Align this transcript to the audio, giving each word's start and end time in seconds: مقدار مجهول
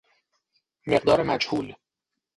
مقدار 0.87 1.23
مجهول 1.23 1.75